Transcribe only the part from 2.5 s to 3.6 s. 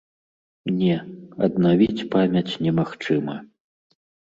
немагчыма.